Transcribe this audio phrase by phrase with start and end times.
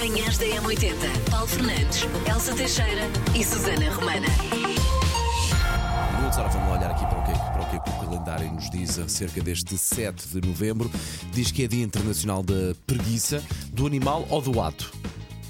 [0.00, 1.30] Manhãs da M80.
[1.30, 3.02] Paulo Fernandes, Elsa Teixeira
[3.38, 4.26] e Susana Romana.
[6.16, 8.70] Minutos, ora vamos olhar aqui para o, que, para o é que o calendário nos
[8.70, 10.90] diz acerca deste 7 de novembro.
[11.34, 13.44] Diz que é Dia Internacional da Preguiça,
[13.74, 14.90] do animal ou do ato.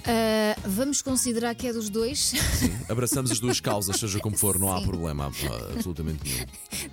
[0.06, 2.32] Ah, vamos considerar que é dos dois.
[2.88, 5.30] Abraçamos as duas causas, seja como for, não há problema
[5.74, 6.46] absolutamente nenhum.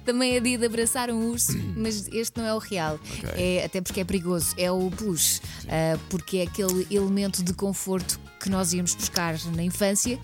[0.05, 2.99] Também é dia de abraçar um urso, mas este não é o real.
[3.17, 3.29] Ok.
[3.35, 4.53] É, até porque é perigoso.
[4.57, 9.63] É o peluche, Ah, porque é aquele elemento de conforto que nós íamos buscar na
[9.63, 10.19] infância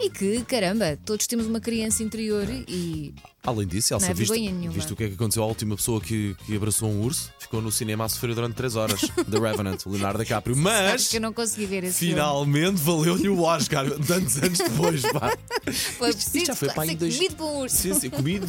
[0.00, 3.12] e que, caramba, todos temos uma criança interior e
[3.46, 4.70] Além disso, Elsa, Não é viste, nenhuma.
[4.72, 7.30] viste o que é que aconteceu à última pessoa que, que abraçou um urso?
[7.38, 9.00] Ficou no cinema a sofrer durante 3 horas.
[9.30, 10.56] The Revenant, Leonardo DiCaprio.
[10.56, 11.08] Mas.
[11.08, 11.98] que eu não consegui ver esse.
[11.98, 15.36] Finalmente valeu-lhe o Oscar, tantos anos depois, pá.
[15.64, 17.76] Foi Isto- isto preciso já foi para ser dois- comido por um urso.
[17.76, 18.46] Sim, sim, comido,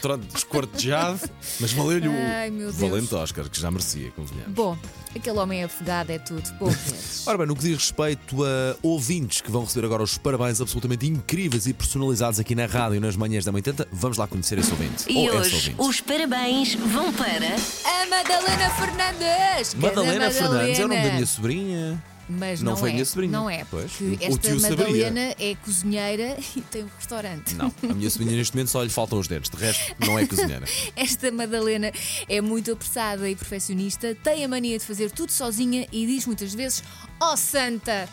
[0.00, 1.20] pronto, escortejado,
[1.60, 4.52] mas valeu-lhe o valente Oscar, que já merecia, convenhamos.
[4.54, 4.76] Bom,
[5.14, 6.42] aquele homem afogado é tudo.
[6.60, 7.22] Mendes.
[7.26, 11.06] Ora bem, no que diz respeito a ouvintes que vão receber agora os parabéns absolutamente
[11.06, 15.04] incríveis e personalizados aqui na rádio nas manhãs da 80, vamos lá conhecer esse ouvinte.
[15.08, 15.76] E ou essa hoje ouvinte.
[15.78, 17.54] os parabéns vão para.
[17.84, 19.74] a Madalena Fernandes!
[19.74, 22.02] Madalena Fernandes é o nome da minha sobrinha.
[22.26, 22.92] Mas Não não, foi é.
[22.92, 23.32] a minha sobrinha.
[23.32, 24.60] Não é, Pois, porque o- esta tio.
[24.62, 27.54] Madalena é cozinheira e tem um restaurante.
[27.54, 30.26] Não, a minha sobrinha neste momento só lhe faltam os dentes, de resto não é
[30.26, 30.64] cozinheira.
[30.96, 31.92] Esta Madalena
[32.26, 36.54] é muito apressada e perfeccionista, tem a mania de fazer tudo sozinha e diz muitas
[36.54, 36.82] vezes:
[37.20, 38.08] Ó Santa!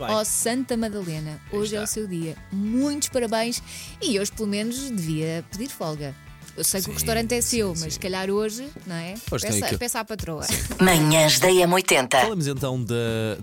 [0.00, 2.36] Ó Santa Madalena, hoje é o seu dia.
[2.52, 3.62] Muitos parabéns
[4.00, 6.14] e hoje, pelo menos, devia pedir folga.
[6.56, 7.84] Eu sei que Sim, o restaurante é seu, sim.
[7.84, 9.14] mas se calhar hoje, não é?
[9.30, 10.44] Hoje tem peça, aquele- peça à patroa.
[10.82, 12.10] Manhãs da M80.
[12.20, 12.94] Falamos então da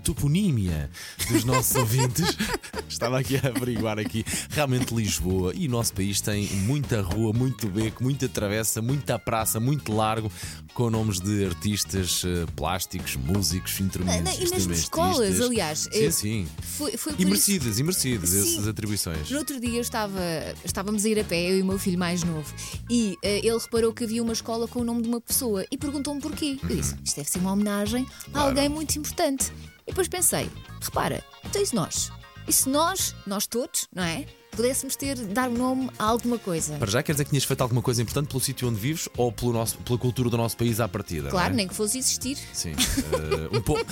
[0.04, 0.90] toponímia
[1.30, 2.26] dos nossos ouvintes.
[2.88, 4.24] Estava aqui a averiguar aqui.
[4.50, 9.58] Realmente Lisboa e o nosso país tem muita rua, muito beco, muita travessa, muita praça,
[9.60, 10.30] muito largo,
[10.74, 14.32] com nomes de artistas eh, plásticos, músicos, instrumentos.
[14.38, 14.78] e instrumentistas.
[14.78, 15.78] escolas, aliás.
[15.92, 16.48] Sim, eh, sim.
[16.62, 19.30] Foi, foi E isso- merecidas, e merecidas essas atribuições.
[19.30, 20.20] No outro dia estava,
[20.64, 22.52] estávamos a ir a pé, eu e o meu filho mais novo,
[22.88, 25.76] e eh, ele reparou que havia uma escola com o nome de uma pessoa e
[25.76, 26.58] perguntou-me porquê.
[26.62, 28.48] Eu disse: Isto deve ser uma homenagem a Claro.
[28.48, 29.52] alguém muito importante.
[29.86, 30.48] E depois pensei:
[30.80, 31.22] repara,
[31.64, 32.10] se nós?
[32.48, 34.24] E se nós, nós todos, não é?
[34.52, 36.78] Pudéssemos ter, dar nome a alguma coisa.
[36.78, 39.30] Para já quer dizer que tinhas feito alguma coisa importante pelo sítio onde vives ou
[39.30, 41.28] pelo nosso, pela cultura do nosso país à partida?
[41.28, 41.56] Claro, não é?
[41.58, 42.38] nem que fosse existir.
[42.54, 42.72] Sim.
[42.72, 43.84] eh, um pouco.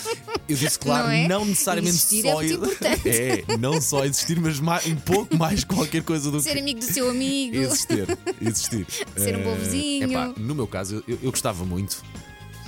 [0.49, 1.45] Eu disse, claro, Não não, é?
[1.47, 2.37] necessariamente Existir é só.
[2.37, 3.03] muito importante.
[3.11, 6.61] É, não só existir, mas mais- um pouco mais qualquer coisa do Ser que.
[6.61, 7.57] amigo do seu amigo.
[7.57, 8.07] Existir.
[8.41, 8.87] Existir.
[9.19, 10.11] Ser um bom Eh, vizinho.
[10.11, 12.03] epá, no meu caso, eu, eu gostava muito.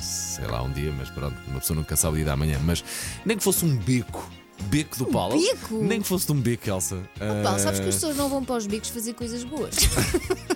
[0.03, 2.61] Sei lá, um dia, mas pronto, uma pessoa nunca sabe o dia da manhã.
[2.63, 2.85] Mas
[3.25, 4.31] nem que fosse um beco.
[4.65, 5.39] Beco do Paulo.
[5.41, 5.77] beco?
[5.83, 6.97] Nem que fosse de um beco, Elsa.
[7.43, 9.75] Paulo, sabes Eh, que as pessoas não vão para os bicos fazer coisas boas.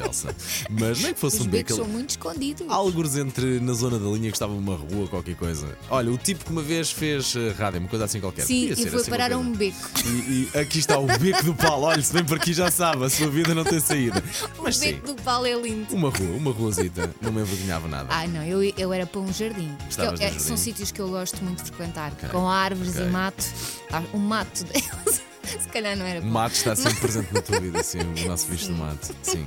[0.00, 0.34] Elsa.
[0.70, 1.68] Mas nem que fosse Os um beco.
[1.70, 2.66] becos são muito escondidos.
[2.68, 5.76] Algures entre na zona da linha que estava uma rua, qualquer coisa.
[5.90, 8.42] Olha, o tipo que uma vez fez eh, rádio, uma coisa assim qualquer.
[8.46, 9.74] Sim, Podia e ser foi assim parar a uma um coisa.
[9.74, 10.08] beco.
[10.08, 11.86] E, e aqui está o beco do Paulo.
[11.86, 14.22] Olha, se vem por aqui já sabe, a sua vida não tem saída.
[14.62, 15.94] Mas o sim, beco do Paulo é lindo.
[15.94, 18.08] uma rua, uma ruazita, não me envergonhava nada.
[18.10, 19.68] Ah, não, eu, eu era para um jardim.
[19.78, 20.38] Porque Estavas eu- no é- jardim?
[20.44, 23.06] são sítios que eu gosto muito de frequentar, Ok, com árvores ok.
[23.06, 23.44] e mato.
[23.92, 25.22] Ah, um mato deles.
[25.58, 26.28] Se calhar não era bom.
[26.28, 29.06] mato está sempre presente na tua vida, assim, o nosso bicho do mato.
[29.22, 29.46] Sim.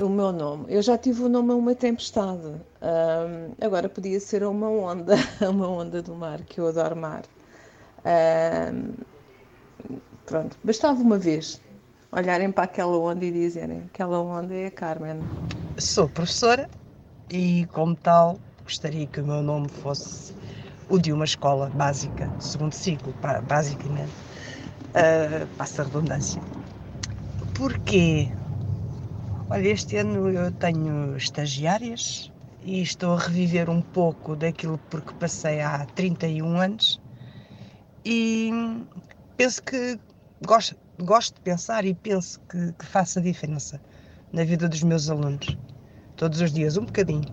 [0.00, 2.46] O meu nome, eu já tive o nome a uma tempestade.
[2.80, 6.96] Ahm, agora podia ser a uma onda, a uma onda do mar, que eu adoro
[6.96, 7.22] mar.
[8.04, 8.94] Ahm,
[10.26, 11.60] pronto, bastava uma vez
[12.12, 15.20] olharem para aquela onda e dizerem aquela onda é a Carmen.
[15.78, 16.68] Sou professora
[17.30, 20.34] e, como tal, gostaria que o meu nome fosse
[20.88, 24.12] o de uma escola básica, segundo ciclo, ba- basicamente.
[24.96, 26.40] Uh, passa a redundância.
[27.54, 28.28] Porquê?
[29.50, 35.60] Olha, este ano eu tenho estagiárias e estou a reviver um pouco daquilo porque passei
[35.60, 36.98] há 31 anos
[38.06, 38.50] e
[39.36, 39.98] penso que
[40.46, 43.78] gosto, gosto de pensar e penso que, que faça diferença
[44.32, 45.58] na vida dos meus alunos.
[46.16, 47.26] Todos os dias, um bocadinho.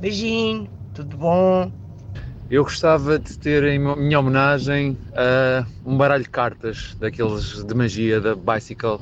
[0.00, 1.72] Beijinho, tudo bom?
[2.50, 8.20] Eu gostava de ter em minha homenagem ah, um baralho de cartas daqueles de magia
[8.20, 8.98] da Bicycle.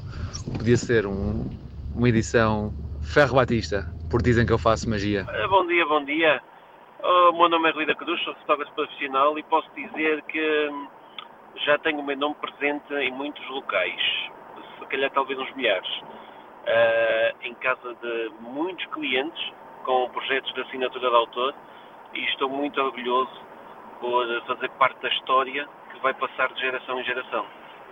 [0.58, 1.48] Podia ser um-
[1.94, 5.24] uma edição Ferro Batista, porque dizem que eu faço magia.
[5.32, 6.42] Eh, Bom dia, bom dia.
[7.04, 10.68] Oh, O meu nome é Rui da Cruz, sou fotógrafo profissional e posso dizer que
[10.70, 10.88] hum,
[11.64, 14.00] já tenho o meu nome presente em muitos locais,
[14.80, 15.88] se calhar talvez uns milhares,
[16.68, 19.40] Eh, em casa de muitos clientes
[19.84, 21.54] com projetos de assinatura de autor
[22.16, 23.30] e estou muito orgulhoso
[24.00, 27.44] por fazer parte da história que vai passar de geração em geração.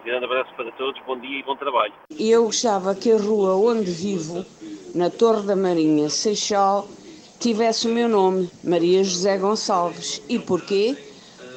[0.04, 1.92] Grande abraço para todos, bom dia e bom trabalho.
[2.18, 4.44] Eu gostava que a rua onde vivo,
[4.94, 6.86] na Torre da Marinha, Seixal,
[7.40, 10.22] tivesse o meu nome, Maria José Gonçalves.
[10.28, 10.96] E porquê?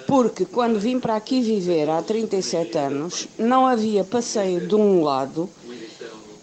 [0.07, 5.49] Porque quando vim para aqui viver há 37 anos, não havia passeio de um lado,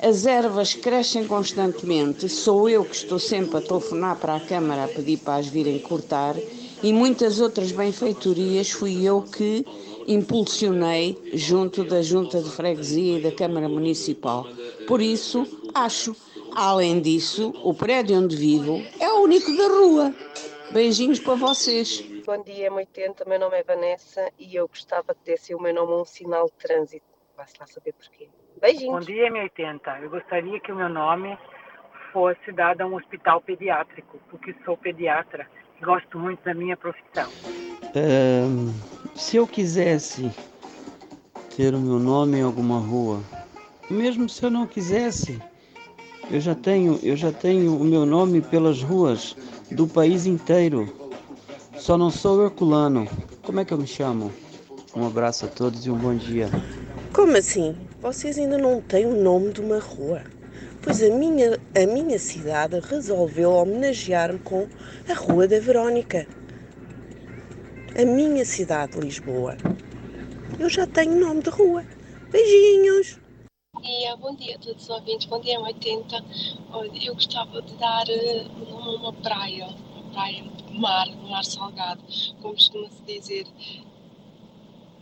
[0.04, 4.88] as ervas crescem constantemente, sou eu que estou sempre a telefonar para a Câmara a
[4.88, 6.36] pedir para as virem cortar
[6.82, 9.64] e muitas outras benfeitorias fui eu que
[10.06, 14.46] impulsionei junto da Junta de Freguesia e da Câmara Municipal.
[14.86, 16.14] Por isso, acho.
[16.54, 20.14] Além disso, o prédio onde vivo é o único da rua.
[20.70, 22.04] Beijinhos para vocês.
[22.26, 23.26] Bom dia, M80.
[23.26, 26.44] Meu nome é Vanessa e eu gostava que desse o meu nome a um sinal
[26.44, 27.06] de trânsito.
[27.34, 28.28] Vai-se lá saber porquê.
[28.86, 30.02] Bom dia, M80.
[30.02, 31.36] Eu gostaria que o meu nome
[32.14, 35.46] fosse dado a um hospital pediátrico, porque sou pediatra
[35.78, 37.28] e gosto muito da minha profissão.
[39.14, 40.32] Se eu quisesse
[41.54, 43.20] ter o meu nome em alguma rua,
[43.90, 45.38] mesmo se eu não quisesse,
[46.30, 49.36] eu já tenho, eu já tenho o meu nome pelas ruas
[49.70, 50.88] do país inteiro.
[51.76, 53.06] Só não sou herculano.
[53.42, 54.32] Como é que eu me chamo?
[54.96, 56.48] Um abraço a todos e um bom dia.
[57.12, 57.76] Como assim?
[58.04, 60.24] Vocês ainda não têm o nome de uma rua?
[60.82, 64.68] Pois a minha, a minha cidade resolveu homenagear-me com
[65.08, 66.28] a Rua da Verónica.
[67.98, 69.56] A minha cidade, Lisboa.
[70.60, 71.82] Eu já tenho nome de rua.
[72.30, 73.18] Beijinhos!
[73.80, 76.22] dia, bom dia a todos os ouvintes, bom dia 80.
[76.72, 81.30] Olha, eu gostava de dar eh, nome a uma praia, uma praia de mar, um
[81.30, 82.02] mar salgado,
[82.42, 83.46] como costuma-se dizer,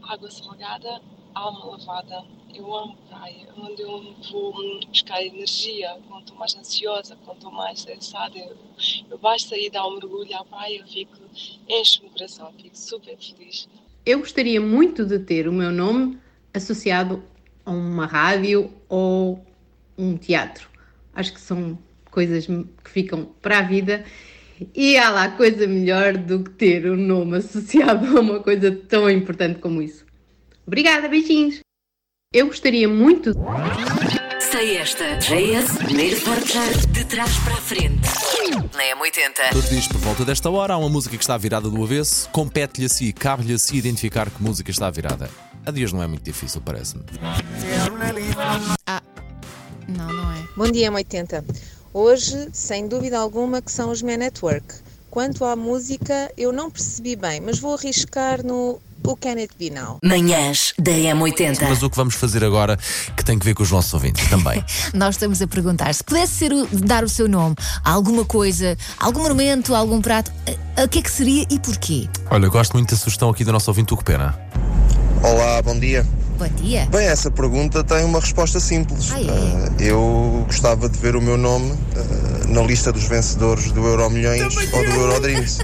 [0.04, 1.02] água salgada,
[1.34, 2.41] alma lavada.
[2.54, 7.78] Eu amo praia, onde eu vou buscar energia, quando estou mais ansiosa, quando estou mais
[7.78, 8.56] estressada, eu,
[9.10, 11.16] eu basta ir dar um mergulho à praia, eu fico,
[11.66, 13.68] encho o coração, fico super feliz.
[14.04, 16.18] Eu gostaria muito de ter o meu nome
[16.52, 17.22] associado
[17.64, 19.42] a uma rádio ou
[19.96, 20.68] um teatro.
[21.14, 21.78] Acho que são
[22.10, 24.04] coisas que ficam para a vida
[24.74, 29.08] e há lá coisa melhor do que ter um nome associado a uma coisa tão
[29.08, 30.04] importante como isso.
[30.66, 31.62] Obrigada, beijinhos!
[32.32, 33.34] Eu gostaria muito.
[34.50, 35.18] Sei esta.
[35.18, 38.08] JS, primeiro portar de trás para a frente.
[38.74, 39.50] Na M80.
[39.50, 42.30] Todos os dias por volta desta hora há uma música que está virada do avesso,
[42.30, 45.28] compete-lhe a si, cabe-lhe a si identificar que música está virada.
[45.66, 47.04] A dias não é muito difícil, parece-me.
[48.86, 49.02] Ah,
[49.86, 50.48] não, não é.
[50.56, 51.44] Bom dia, M80.
[51.92, 54.74] Hoje, sem dúvida alguma, que são os Men Network.
[55.10, 59.68] Quanto à música, eu não percebi bem, mas vou arriscar no O Can It Be
[59.70, 59.98] Now.
[60.02, 61.58] Manhãs da M80.
[61.68, 62.78] Mas o que vamos fazer agora
[63.16, 64.64] que tem que ver com os nossos ouvintes também.
[64.94, 68.76] Nós estamos a perguntar se pudesse ser o- dar o seu nome a alguma coisa,
[68.98, 70.30] a algum monumento, a algum prato,
[70.76, 72.08] a que é que seria e porquê?
[72.30, 74.38] Olha, eu gosto muito da sugestão aqui do nosso ouvinte Hugo Pena.
[75.22, 76.06] Olá, bom dia.
[76.38, 76.86] Bom dia.
[76.90, 79.10] Bem, essa pergunta tem uma resposta simples.
[79.12, 79.24] Ah, é?
[79.26, 84.08] Ah, eu gostava de ver o meu nome ah, na lista dos vencedores do Euro
[84.10, 84.42] Milhões
[84.72, 85.58] ou do Euro Dreams.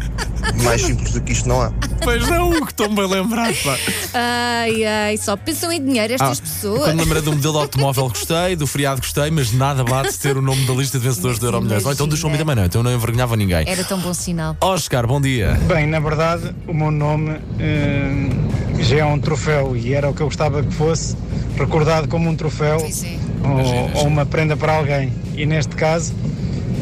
[0.63, 1.73] Mais simples do que isto não há.
[2.03, 3.77] Pois não, Hugo, estou bem lembrado, pá.
[4.15, 6.83] Ai, ai, só pensam em dinheiro estas Ah, pessoas.
[6.85, 10.43] Quando lembrei do modelo de automóvel gostei, do feriado gostei, mas nada bate ter o
[10.43, 11.85] nome da lista de vencedores do Euro Milhões.
[11.85, 13.65] Ou então do show me também não, então eu não envergonhava ninguém.
[13.69, 14.57] Era tão bom sinal.
[14.61, 15.55] Oscar, bom dia.
[15.67, 18.29] Bem, na verdade, o meu nome eh,
[18.81, 21.17] já é um troféu e era o que eu gostava que fosse
[21.59, 25.13] recordado como um troféu ou, ou uma prenda para alguém.
[25.37, 26.15] E neste caso,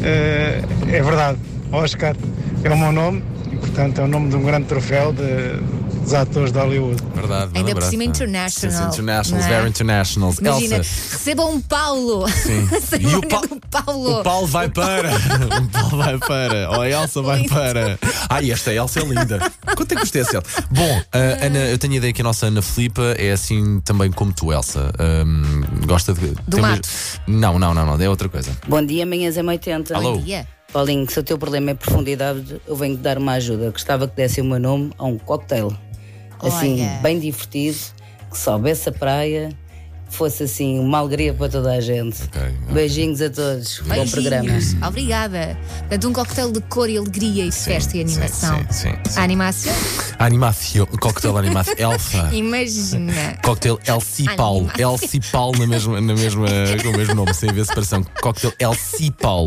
[0.03, 1.37] é verdade,
[1.71, 2.15] Oscar
[2.63, 5.59] é o meu nome e, portanto, é o nome de um grande troféu de-
[6.07, 7.03] dos atores de Hollywood.
[7.13, 8.71] Verdade, Ainda por cima international.
[8.83, 9.49] Sim, internationals, é?
[9.49, 10.37] very internationals.
[10.39, 10.89] Imagina, Elsa.
[11.17, 12.27] recebam um Paulo.
[12.29, 12.67] Sim.
[13.07, 14.19] E o Pa- um Paulo.
[14.19, 15.09] O Paulo vai para.
[15.61, 16.69] O Paulo vai para.
[16.71, 17.99] Ou a Elsa vai para.
[18.29, 19.51] Ai, esta Elsa é linda.
[19.75, 20.63] Quanto é que custa essa Elsa?
[20.71, 24.09] Bom, a Ana, eu tenho a ideia que a nossa Ana Filipa é assim também
[24.11, 24.91] como tu, Elsa.
[24.99, 26.33] Hum, gosta de.
[26.55, 26.87] uma- mato.
[27.27, 28.51] Não, não, não, não, é outra coisa.
[28.67, 29.95] Bom dia, manhãs é 80.
[29.95, 30.13] Alô.
[30.17, 30.47] Bom dia.
[30.73, 33.71] Paulinho, se o teu problema é profundidade, eu venho te dar uma ajuda.
[33.71, 35.73] Gostava que desse o meu nome a um cocktail.
[36.41, 36.99] Assim, Olha.
[37.01, 37.77] bem divertido,
[38.31, 39.49] que soubesse a praia,
[40.09, 42.17] fosse assim uma alegria para toda a gente.
[42.71, 43.79] Beijinhos a todos.
[43.79, 44.11] Bom Beijinhos.
[44.11, 44.87] programa.
[44.87, 45.57] Obrigada.
[45.79, 48.57] Portanto, um coquetel de cor e alegria e festa e animação.
[48.69, 49.19] Sim, sim.
[49.19, 49.73] A animação?
[50.19, 52.29] Animação, cocktail animação, Elfa.
[52.33, 53.37] Imagina.
[53.43, 54.57] Cocktail El Cipal.
[54.57, 54.91] Animação.
[54.91, 56.47] El Cipal na mesma, na mesma,
[56.81, 58.03] com o mesmo nome, sem haver separação.
[58.21, 59.45] Cocktail El Cipal.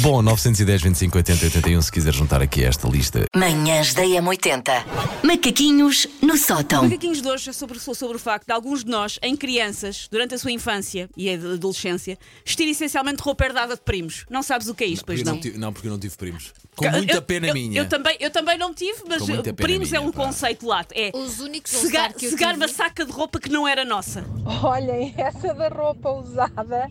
[0.00, 3.24] Bom, 910, 25, 80, 81, se quiser juntar aqui a esta lista.
[3.34, 4.84] Manhãs da M80.
[5.24, 6.84] Macaquinhos no sótão.
[6.84, 10.34] Macaquinhos de hoje é sobre, sobre o facto de alguns de nós, em crianças, durante
[10.34, 14.26] a sua infância e adolescência, vestir essencialmente roupa herdada de primos.
[14.28, 15.34] Não sabes o que é isto, pois Porque não?
[15.36, 16.52] não, tive, não, porque eu não tive primos.
[16.76, 17.80] Com muita eu- pena eu, minha.
[17.80, 19.22] Eu também, eu também não tive, mas
[19.54, 20.92] primos é minha, um conceito lato.
[20.96, 24.24] É Os únicos cegar, cegar uma saca de roupa que não era nossa.
[24.62, 26.90] Olhem, essa da roupa usada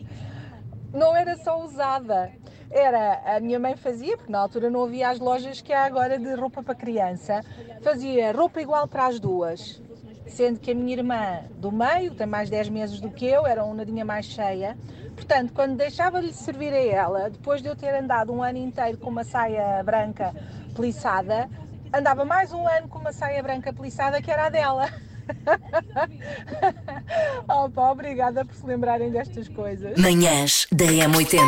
[0.94, 2.32] não era só usada.
[2.72, 6.18] era a minha mãe fazia, porque na altura não havia as lojas que há agora
[6.18, 7.42] de roupa para criança,
[7.82, 9.82] fazia roupa igual para as duas.
[10.28, 13.64] Sendo que a minha irmã do meio tem mais 10 meses do que eu, era
[13.64, 14.78] uma nadinha mais cheia.
[15.16, 19.10] Portanto, quando deixava-lhe servir a ela, depois de eu ter andado um ano inteiro com
[19.10, 20.34] uma saia branca
[20.76, 21.50] plissada,
[21.94, 24.90] andava mais um ano com uma saia branca plissada que era a dela.
[27.48, 29.98] oh, pá, obrigada por se lembrarem destas coisas.
[29.98, 31.40] Manhãs da M80.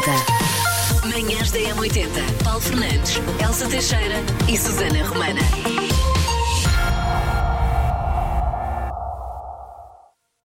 [1.05, 2.43] Manhãs da M80.
[2.43, 4.17] Paulo Fernandes, Elsa Teixeira
[4.47, 5.41] e Susana Romana.